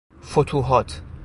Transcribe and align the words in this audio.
فتوحات 0.21 1.01